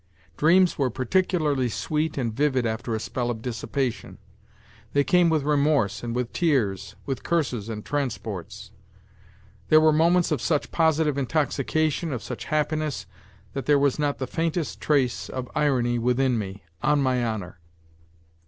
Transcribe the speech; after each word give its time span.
Dreams 0.35 0.79
were 0.79 0.89
particularly 0.89 1.69
sweet 1.69 2.17
and 2.17 2.33
vivid 2.33 2.65
after 2.65 2.95
a 2.95 2.99
spell 2.99 3.29
of 3.29 3.43
dissipation; 3.43 4.17
they 4.93 5.03
came 5.03 5.29
with 5.29 5.43
remorse 5.43 6.01
and 6.01 6.15
with 6.15 6.33
tears, 6.33 6.95
with 7.05 7.21
curses 7.21 7.69
and 7.69 7.85
trans 7.85 8.17
ports. 8.17 8.71
There 9.69 9.79
were 9.79 9.93
moments 9.93 10.31
of 10.31 10.41
such 10.41 10.71
positive 10.71 11.19
intoxication, 11.19 12.11
of 12.11 12.23
such 12.23 12.45
happiness, 12.45 13.05
that 13.53 13.67
there 13.67 13.77
was 13.77 13.99
not 13.99 14.17
the 14.17 14.25
faintest 14.25 14.81
trace 14.81 15.29
of 15.29 15.47
irony 15.53 15.99
within 15.99 16.35
me, 16.39 16.63
on 16.81 16.99
my 16.99 17.23
honour. 17.23 17.59